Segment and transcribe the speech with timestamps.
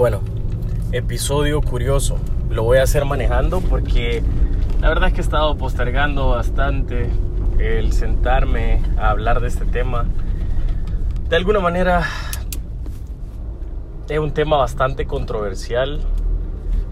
[0.00, 0.22] Bueno,
[0.92, 2.16] episodio curioso.
[2.48, 4.22] Lo voy a hacer manejando porque
[4.80, 7.10] la verdad es que he estado postergando bastante
[7.58, 10.06] el sentarme a hablar de este tema.
[11.28, 12.06] De alguna manera
[14.08, 16.00] es un tema bastante controversial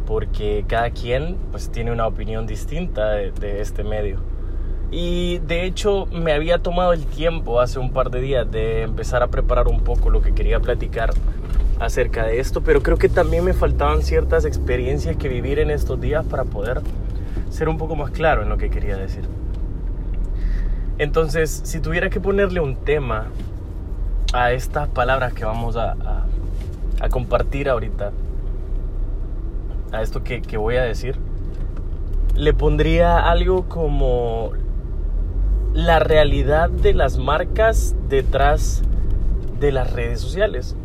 [0.06, 4.18] porque cada quien pues tiene una opinión distinta de, de este medio.
[4.90, 9.22] Y de hecho me había tomado el tiempo hace un par de días de empezar
[9.22, 11.14] a preparar un poco lo que quería platicar
[11.81, 16.00] acerca de esto, pero creo que también me faltaban ciertas experiencias que vivir en estos
[16.00, 16.81] días para poder
[17.50, 19.25] ser un poco más claro en lo que quería decir.
[20.99, 23.27] Entonces, si tuviera que ponerle un tema
[24.33, 25.96] a estas palabras que vamos a,
[27.11, 28.11] compartir ahorita,
[29.93, 31.17] a esto que voy a decir,
[32.39, 34.53] le pondría algo como
[35.75, 38.83] la realidad de las marcas detrás
[39.58, 40.77] de las redes sociales.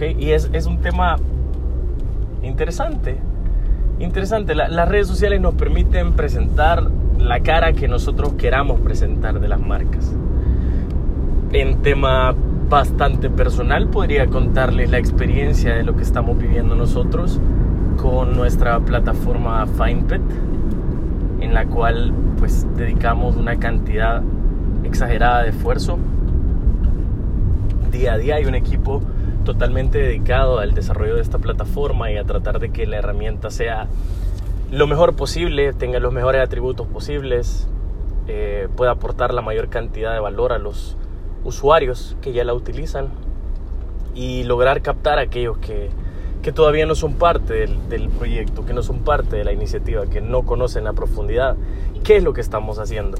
[0.00, 1.16] Y es, es, un tema
[2.42, 3.16] interesante.
[3.98, 4.54] Interesante.
[4.54, 9.60] La, las redes sociales nos permiten presentar la cara que nosotros queramos presentar de las
[9.60, 10.14] marcas.
[11.52, 12.34] En tema
[12.68, 17.40] bastante personal podría contarles la experiencia de lo que estamos viviendo nosotros
[17.96, 20.22] con nuestra plataforma FinePet
[21.40, 24.22] en la cual pues dedicamos una cantidad
[24.82, 25.98] exagerada de esfuerzo
[27.92, 29.00] día a día hay un equipo
[29.44, 33.86] totalmente dedicado al desarrollo de esta plataforma y a tratar de que la herramienta sea
[34.70, 37.68] lo mejor posible, tenga los mejores atributos posibles,
[38.26, 40.96] eh, pueda aportar la mayor cantidad de valor a los
[41.44, 43.10] usuarios que ya la utilizan
[44.14, 45.90] y lograr captar a aquellos que,
[46.42, 50.06] que todavía no son parte del, del, proyecto, que no son parte de la iniciativa,
[50.06, 51.56] que no conocen a profundidad
[52.02, 53.18] qué es lo que estamos haciendo.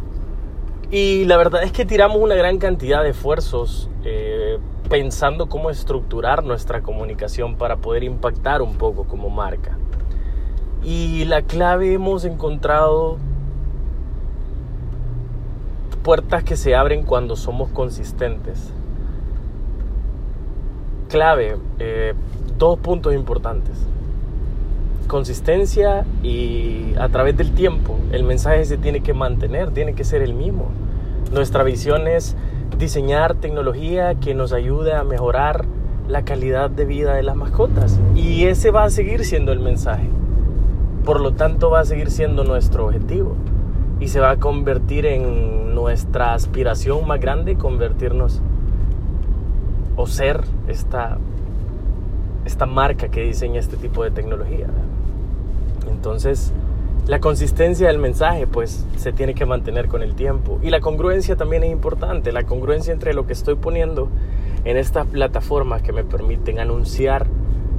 [0.90, 4.43] Y la verdad es que tiramos una gran cantidad de esfuerzos eh,
[4.88, 9.78] pensando cómo estructurar nuestra comunicación para poder impactar un poco como marca.
[10.82, 13.16] Y la clave hemos encontrado
[16.02, 18.70] puertas que se abren cuando somos consistentes.
[21.08, 22.12] Clave, eh,
[22.58, 23.76] dos puntos importantes.
[25.08, 30.20] Consistencia y a través del tiempo el mensaje se tiene que mantener, tiene que ser
[30.20, 30.68] el mismo.
[31.32, 32.36] Nuestra visión es
[32.78, 35.64] diseñar tecnología que nos ayude a mejorar
[36.08, 37.98] la calidad de vida de las mascotas.
[38.14, 40.08] Y ese va a seguir siendo el mensaje.
[41.04, 43.36] Por lo tanto va a seguir siendo nuestro objetivo.
[44.00, 48.40] Y se va a convertir en nuestra aspiración más grande, convertirnos
[49.96, 51.18] o ser esta
[52.44, 54.66] esta marca que diseña este tipo de tecnología.
[55.90, 56.52] Entonces,
[57.06, 61.36] la consistencia del mensaje pues se tiene que mantener con el tiempo y la congruencia
[61.36, 64.08] también es importante, la congruencia entre lo que estoy poniendo
[64.64, 67.26] en estas plataformas que me permiten anunciar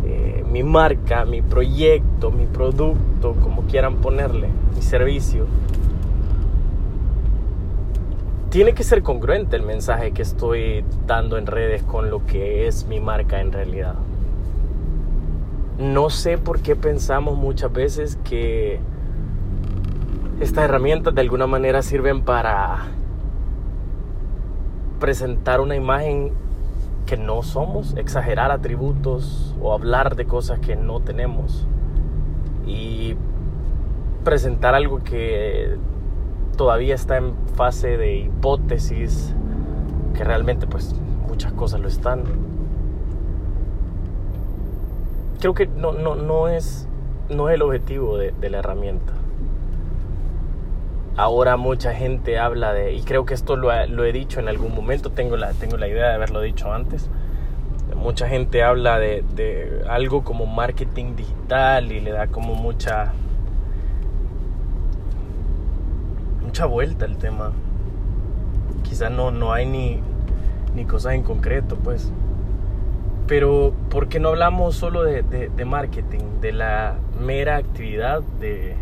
[0.05, 5.47] eh, mi marca, mi proyecto, mi producto, como quieran ponerle, mi servicio.
[8.51, 12.85] Tiene que ser congruente el mensaje que estoy dando en redes con lo que es
[12.85, 13.95] mi marca en realidad.
[15.79, 18.79] No sé por qué pensamos muchas veces que
[20.39, 22.85] estas herramientas de alguna manera sirven para
[24.99, 26.31] presentar una imagen
[27.05, 31.67] que no somos, exagerar atributos o hablar de cosas que no tenemos
[32.65, 33.15] y
[34.23, 35.77] presentar algo que
[36.57, 39.33] todavía está en fase de hipótesis,
[40.15, 40.95] que realmente pues
[41.27, 42.23] muchas cosas lo están
[45.39, 46.87] creo que no, no, no, es,
[47.29, 49.13] no es el objetivo de, de, la herramienta.
[51.17, 54.75] Ahora mucha gente habla de, y creo que esto lo, lo, he dicho en algún
[54.75, 57.09] momento, tengo la, tengo la idea de haberlo dicho antes,
[57.95, 63.13] mucha gente habla de, de algo como marketing digital y le da como mucha,
[66.43, 67.51] mucha vuelta al tema.
[68.83, 70.01] Quizás no, no hay ni,
[70.75, 72.11] ni cosas en concreto, pues.
[73.25, 78.75] Pero, ¿por qué no hablamos solo de, de, de, marketing, de la mera actividad de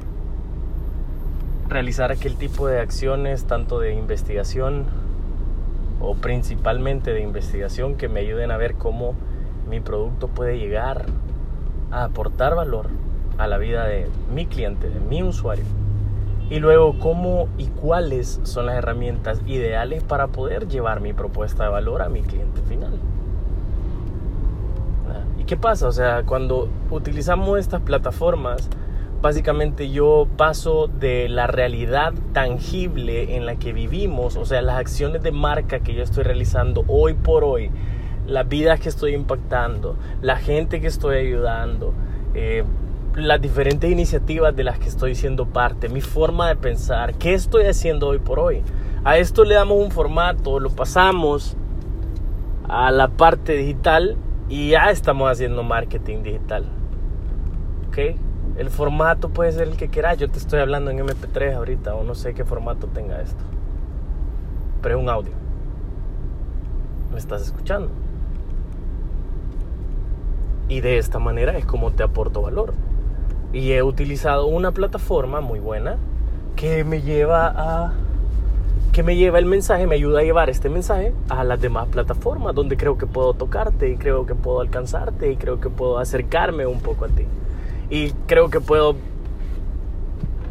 [1.73, 4.85] realizar aquel tipo de acciones, tanto de investigación
[5.99, 9.15] o principalmente de investigación, que me ayuden a ver cómo
[9.69, 11.05] mi producto puede llegar
[11.91, 12.87] a aportar valor
[13.37, 15.65] a la vida de mi cliente, de mi usuario?
[16.49, 21.69] Y luego, cómo y cuáles son las herramientas ideales para poder llevar mi propuesta de
[21.69, 22.99] valor a mi cliente final.
[25.39, 25.87] ¿Y qué pasa?
[25.87, 28.69] O sea, cuando utilizamos estas plataformas,
[29.23, 35.23] básicamente yo paso de la realidad tangible en la que vivimos, o sea, las acciones
[35.23, 37.71] de marca que yo estoy realizando hoy por hoy,
[38.27, 41.93] las vidas que estoy impactando, la gente que estoy ayudando,
[42.33, 42.65] eh,
[43.15, 47.67] las diferentes iniciativas de las que estoy siendo parte, mi forma de pensar, qué estoy
[47.67, 48.61] haciendo hoy por hoy.
[49.05, 51.55] A esto le damos un formato, lo pasamos
[52.67, 54.17] a la parte digital
[54.49, 56.65] y ya estamos haciendo marketing digital.
[57.87, 58.17] ¿Ok?
[58.57, 60.17] El formato puede ser el que quieras.
[60.17, 63.43] Yo te estoy hablando en MP3 ahorita o no sé qué formato tenga esto.
[64.81, 65.31] Pero es un audio.
[67.11, 67.89] ¿Me estás escuchando?
[70.69, 72.73] Y de esta manera es como te aporto valor.
[73.51, 75.97] Y he utilizado una plataforma muy buena
[76.55, 77.93] que me lleva a
[78.91, 82.53] que me lleva el mensaje, me ayuda a llevar este mensaje a las demás plataformas
[82.53, 86.67] donde creo que puedo tocarte y creo que puedo alcanzarte y creo que puedo acercarme
[86.67, 87.25] un poco a ti.
[87.93, 88.95] Y creo que puedo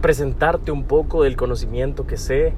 [0.01, 2.55] presentarte un poco del conocimiento que sé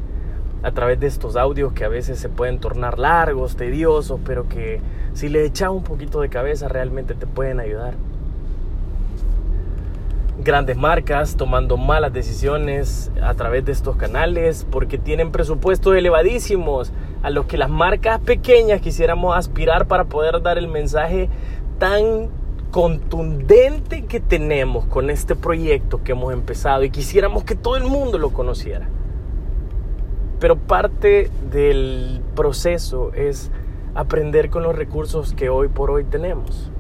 [0.63, 4.83] a través de estos audios que a veces se pueden tornar largos, tediosos, pero que
[5.15, 7.95] si le echas un poquito de cabeza realmente te pueden ayudar.
[10.45, 16.93] Grandes marcas tomando malas decisiones a través de estos canales porque tienen presupuestos elevadísimos
[17.23, 21.31] a los que las marcas pequeñas quisiéramos aspirar para poder dar el mensaje
[21.79, 22.29] tan
[22.75, 28.19] contundente que tenemos con este proyecto que hemos empezado y quisiéramos que todo el mundo
[28.19, 28.89] lo conociera.
[30.41, 33.53] Pero parte del proceso es
[33.95, 36.73] aprender con los recursos que hoy por hoy tenemos.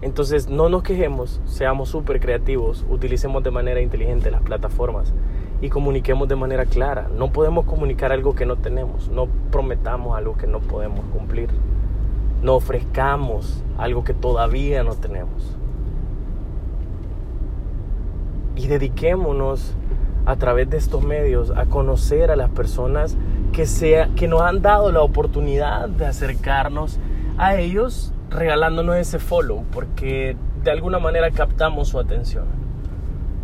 [0.00, 5.12] Entonces no nos quejemos, seamos súper creativos, utilicemos de manera inteligente las plataformas
[5.60, 7.10] y comuniquemos de manera clara.
[7.14, 11.50] No podemos comunicar algo que no tenemos, no prometamos algo que no podemos cumplir,
[12.42, 15.56] no ofrezcamos algo que todavía no tenemos.
[18.56, 19.74] Y dediquémonos
[20.26, 23.16] a través de estos medios a conocer a las personas
[23.52, 26.98] que, sea, que nos han dado la oportunidad de acercarnos
[27.38, 32.44] a ellos regalándonos ese follow porque de alguna manera captamos su atención.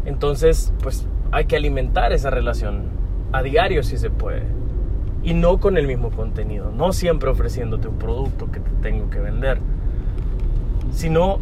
[0.05, 2.85] Entonces, pues hay que alimentar esa relación
[3.33, 4.45] a diario si se puede.
[5.29, 9.19] Y no con el mismo contenido, no siempre ofreciéndote un producto que te tengo que
[9.19, 9.59] vender,
[10.91, 11.39] sino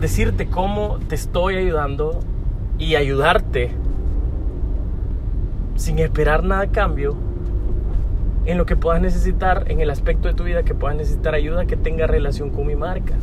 [0.00, 2.20] decirte cómo te estoy ayudando
[2.78, 3.72] y ayudarte
[5.74, 7.16] sin esperar nada a cambio
[8.46, 11.66] en lo que puedas necesitar, en el aspecto de tu vida que puedas necesitar ayuda
[11.66, 13.14] que tenga relación con mi marca.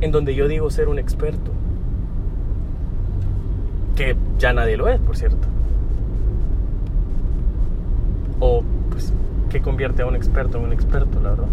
[0.00, 1.50] En donde yo digo ser un experto.
[3.96, 5.49] Que ya nadie lo es, por cierto.
[8.40, 9.12] O, pues,
[9.50, 11.48] que convierte a un experto en un experto, la verdad.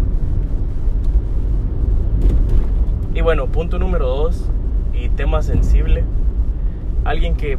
[3.14, 4.48] Y bueno, punto número dos,
[4.94, 6.04] y tema sensible.
[7.04, 7.58] Alguien que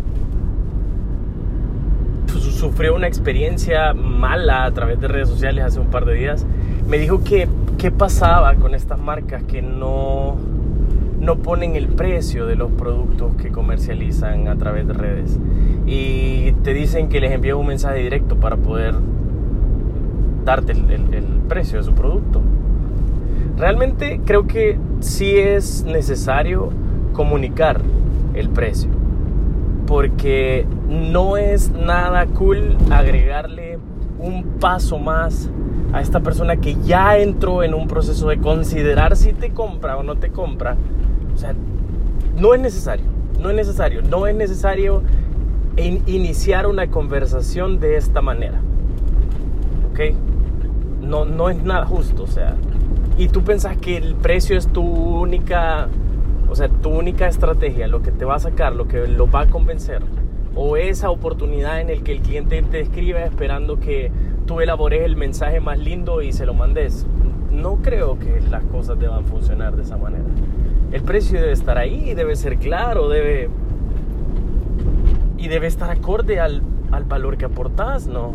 [2.60, 6.46] sufrió una experiencia mala a través de redes sociales hace un par de días,
[6.88, 7.48] me dijo que
[7.78, 10.36] qué pasaba con estas marcas que no,
[11.20, 15.40] no ponen el precio de los productos que comercializan a través de redes.
[15.88, 18.96] Y te dicen que les envías un mensaje directo para poder
[20.50, 22.42] darte el, precio de su producto.
[23.58, 26.70] Realmente creo que sí es necesario
[27.14, 27.82] comunicar
[28.36, 28.90] el precio
[29.88, 33.80] porque no es nada cool agregarle
[34.20, 35.50] un paso más
[35.92, 40.04] a esta persona que ya entró en un proceso de considerar si te compra o
[40.04, 40.78] no te compra.
[41.34, 41.56] O sea,
[42.38, 43.06] no es necesario,
[43.42, 45.02] no es necesario, no es necesario
[45.78, 48.62] iniciar una conversación de esta manera.
[49.92, 50.16] ¿Ok?
[51.10, 52.56] No, no es nada justo, o sea.
[53.18, 55.90] Y tú pensas que el precio es tu única
[56.50, 59.42] o sea, tu única estrategia, lo que te va a sacar, lo que lo va
[59.42, 60.02] a convencer,
[60.56, 64.12] o esa oportunidad en el que el cliente te escribe esperando que
[64.48, 67.06] tú elabores el mensaje más lindo y se lo mandes.
[67.52, 70.26] No creo que las cosas deban funcionar de esa manera.
[70.92, 73.50] El precio debe estar ahí, debe ser claro, debe
[75.38, 78.34] y debe estar acorde al, al valor que aportas, ¿no?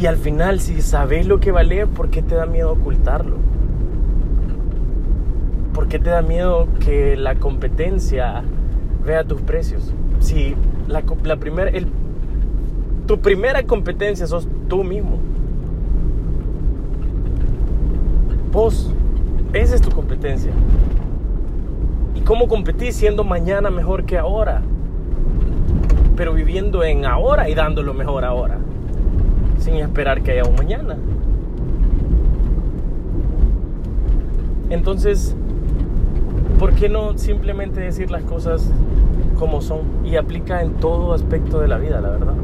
[0.00, 3.36] Y al final, si sabes lo que vale, ¿por qué te da miedo ocultarlo?
[5.74, 8.42] ¿Por qué te da miedo que la competencia
[9.04, 9.92] vea tus precios?
[10.20, 10.56] Si
[10.88, 11.02] la,
[13.06, 15.18] tu primera competencia sos tú mismo.
[18.52, 18.90] Vos,
[19.52, 20.52] esa es tu competencia.
[22.14, 24.62] ¿Y cómo competís siendo mañana mejor que ahora?
[26.16, 28.60] Pero viviendo en ahora y dando lo mejor ahora.
[29.60, 30.96] Sin esperar que haya un mañana.
[34.68, 35.36] Entonces,
[36.58, 38.68] ¿por qué no simplemente decir las cosas
[39.38, 39.80] como son?
[40.04, 42.34] Y aplica en todo aspecto de la vida, la verdad.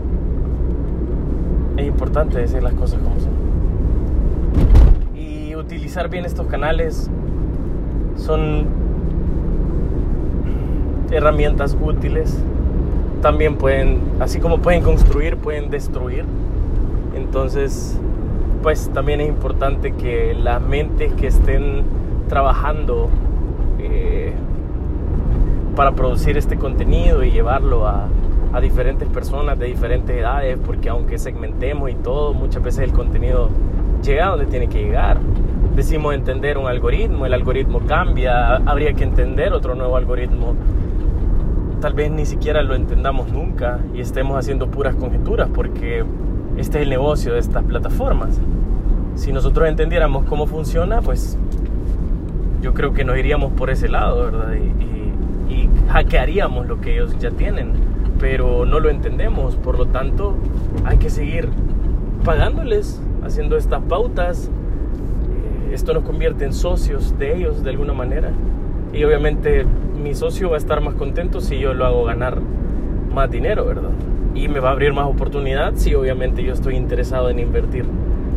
[1.77, 3.47] Es importante decir las cosas como son.
[5.59, 7.11] utilizar bien estos canales
[8.17, 8.67] son
[11.11, 12.39] herramientas útiles.
[13.21, 16.25] También pueden, así como pueden construir, pueden destruir.
[17.17, 17.99] Entonces,
[18.63, 21.83] pues también es importante que las mentes que estén
[22.29, 23.09] trabajando
[23.79, 24.33] eh,
[25.75, 28.09] para producir este contenido y llevarlo a,
[28.53, 33.49] a diferentes personas de diferentes edades, porque aunque segmentemos y todo, muchas veces el contenido
[34.03, 35.19] llega donde tiene que llegar.
[35.75, 40.55] Decimos entender un algoritmo, el algoritmo cambia, habría que entender otro nuevo algoritmo.
[41.81, 46.05] Tal vez ni siquiera lo entendamos nunca y estemos haciendo puras conjeturas porque
[46.57, 48.41] este es el negocio de estas plataformas.
[49.15, 51.39] Si nosotros entendiéramos cómo funciona, pues
[52.63, 54.55] yo creo que nos iríamos por ese lado, ¿verdad?
[54.55, 57.73] Y, y, y hackearíamos lo que ellos ya tienen,
[58.19, 60.35] pero no lo entendemos, por lo tanto
[60.85, 61.49] hay que seguir
[62.25, 64.49] pagándoles haciendo estas pautas.
[64.49, 68.31] Eh, esto nos convierte en socios de ellos de alguna manera.
[68.93, 69.67] Y obviamente
[70.03, 72.39] mi socio va a estar más contento si yo lo hago ganar
[73.13, 73.91] más dinero, ¿verdad?
[74.37, 77.87] Y me va a abrir más oportunidad si obviamente yo estoy interesado en invertir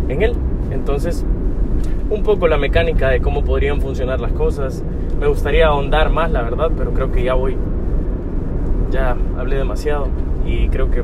[0.07, 0.33] en él.
[0.71, 1.25] Entonces,
[2.09, 4.83] un poco la mecánica de cómo podrían funcionar las cosas.
[5.19, 7.57] Me gustaría ahondar más, la verdad, pero creo que ya voy.
[8.91, 10.07] Ya hablé demasiado
[10.45, 11.03] y creo que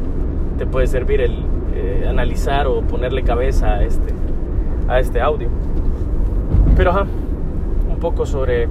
[0.57, 1.43] te puede servir el,
[1.75, 4.13] eh, analizar o ponerle cabeza a este,
[4.87, 5.49] a este audio.
[6.75, 7.05] Pero ajá,
[7.89, 8.67] un poco sobre...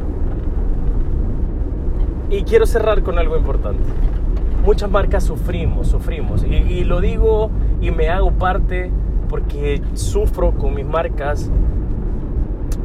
[2.31, 3.85] Y quiero cerrar con algo importante.
[4.65, 6.43] Muchas marcas sufrimos, sufrimos.
[6.43, 7.51] Y, lo digo
[7.83, 8.91] y me hago parte
[9.29, 11.51] porque sufro con mis marcas,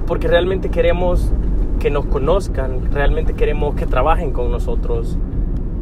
[0.06, 1.32] porque realmente queremos
[1.80, 5.18] que nos conozcan, realmente queremos que trabajen con nosotros,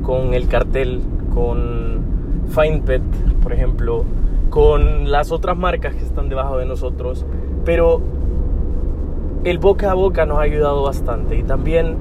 [0.03, 1.01] con el cartel,
[1.33, 2.01] con
[2.49, 3.01] FinePet,
[3.41, 4.05] por ejemplo,
[4.51, 7.25] con las otras marcas que están debajo de nosotros,
[7.65, 8.01] pero
[9.43, 11.97] el boca a boca nos ha ayudado bastante y también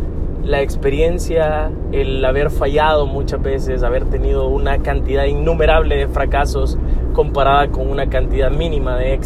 [0.47, 6.79] la experiencia, el haber fallado muchas veces, haber tenido una cantidad innumerable de fracasos
[7.15, 9.19] comparada con una cantidad mínima de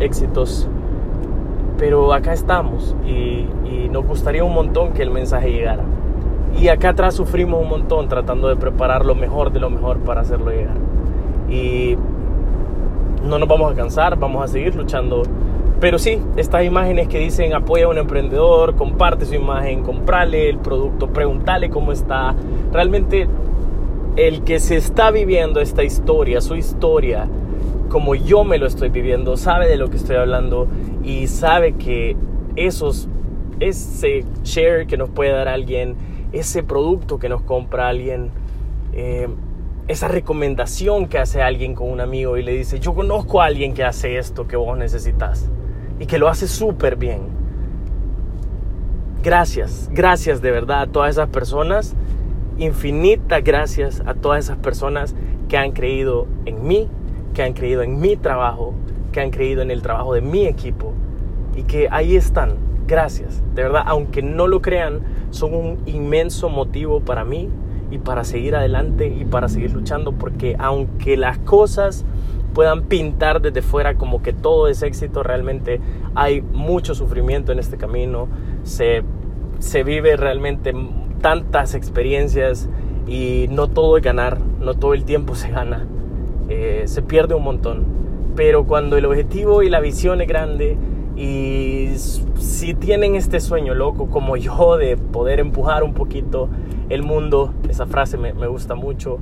[0.00, 0.68] éxitos.
[1.78, 5.84] Pero acá estamos y, y nos gustaría un montón que el mensaje llegara.
[6.60, 10.22] Y acá atrás sufrimos un montón tratando de preparar lo mejor de lo mejor para
[10.22, 10.76] hacerlo llegar.
[11.48, 11.96] Y
[13.24, 15.22] no nos vamos a cansar, vamos a seguir luchando.
[15.80, 20.58] Pero sí, estas imágenes que dicen apoya a un emprendedor, comparte su imagen, comprale el
[20.58, 22.34] producto, pregúntale cómo está.
[22.72, 23.28] Realmente
[24.16, 27.28] el que se está viviendo esta historia, su historia,
[27.88, 30.68] como yo me lo estoy viviendo, sabe de lo que estoy hablando
[31.02, 32.16] y sabe que
[32.54, 33.08] esos,
[33.58, 35.96] ese share que nos puede dar alguien,
[36.32, 38.30] ese producto que nos compra alguien,
[38.92, 39.28] eh,
[39.88, 43.74] esa recomendación que hace alguien con un amigo y le dice, yo conozco a alguien
[43.74, 45.50] que hace esto que vos necesitas
[45.98, 47.22] y que lo hace súper bien.
[49.22, 51.94] Gracias, gracias de verdad a todas esas personas,
[52.58, 55.14] infinitas gracias a todas esas personas
[55.48, 56.88] que han creído en mí,
[57.32, 58.74] que han creído en mi trabajo,
[59.12, 60.92] que han creído en el trabajo de mi equipo
[61.56, 62.56] y que ahí están.
[62.86, 67.48] Gracias, de verdad, aunque no lo crean, son un inmenso motivo para mí
[67.90, 72.04] y para seguir adelante y para seguir luchando porque aunque las cosas
[72.54, 75.80] puedan pintar desde fuera como que todo es éxito, realmente
[76.14, 78.28] hay mucho sufrimiento en este camino,
[78.62, 79.02] se,
[79.58, 80.72] se vive realmente
[81.20, 82.68] tantas experiencias
[83.06, 85.86] y no todo es ganar, no todo el tiempo se gana,
[86.48, 87.84] eh, se pierde un montón,
[88.36, 90.78] pero cuando el objetivo y la visión es grande
[91.16, 91.90] y
[92.38, 96.48] si tienen este sueño loco como yo de poder empujar un poquito
[96.88, 99.18] el mundo, esa frase me, me, gusta mucho,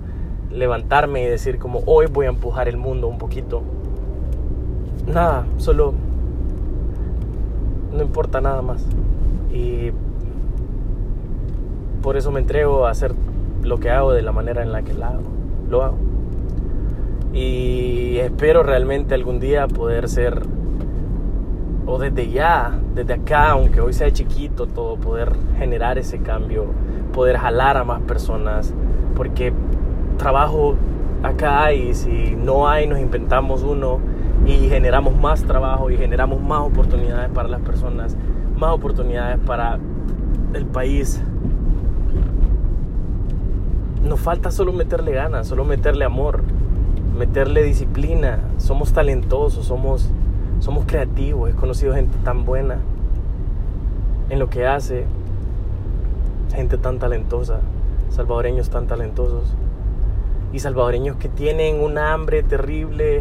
[0.53, 3.63] levantarme y decir como hoy voy a empujar el mundo un poquito.
[5.07, 5.95] Nada, solo
[7.93, 8.85] no importa nada más.
[9.53, 9.91] Y
[12.03, 13.13] por eso me entrego a hacer
[13.63, 15.23] lo que hago de la manera en la que lo hago.
[15.69, 15.97] Lo hago.
[17.33, 20.43] Y espero realmente algún día poder ser,
[21.87, 26.67] o desde ya, desde acá, aunque hoy sea chiquito, todo, poder generar ese cambio
[27.13, 28.75] poder jalar a más personas,
[29.15, 29.53] porque
[30.17, 30.77] trabajo
[31.23, 33.99] acá y si no hay nos inventamos uno
[34.47, 38.17] y generamos más trabajo y generamos más oportunidades para las personas,
[38.57, 39.79] más oportunidades para
[40.55, 41.23] el país.
[44.03, 46.43] Nos falta solo meterle ganas, solo meterle amor,
[47.17, 48.41] meterle disciplina.
[48.57, 50.11] Somos talentosos, somos,
[50.59, 51.51] somos creativos.
[51.51, 52.79] He conocido gente tan buena
[54.29, 55.07] en lo que hace
[56.53, 57.61] gente tan talentosa,
[58.11, 59.55] salvadoreños tan talentosos
[60.53, 63.21] y salvadoreños que tienen un hambre terrible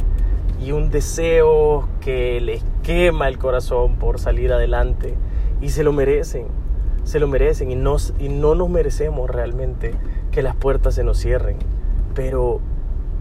[0.61, 5.15] y un deseo que les quema el corazón por salir adelante
[5.61, 6.45] y se lo merecen,
[7.03, 9.93] se lo merecen y, nos, y no nos merecemos realmente
[10.31, 11.57] que las puertas se nos cierren.
[12.13, 12.59] Pero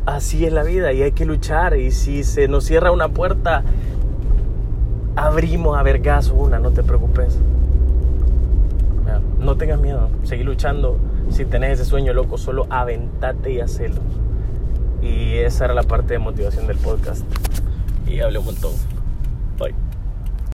[0.07, 3.63] así es la vida y hay que luchar y si se nos cierra una puerta,
[5.17, 7.39] abrimos a ver gas una, no te preocupes.
[9.39, 10.99] No tengas miedo, seguí luchando.
[11.31, 14.01] Si tenés ese sueño loco, solo aventate y hacelo.
[15.03, 17.25] Y esa era la parte de motivación del podcast.
[18.07, 18.73] Y hablé un montón.